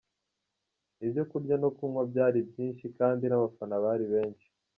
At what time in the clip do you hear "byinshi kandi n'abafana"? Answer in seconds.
2.49-3.75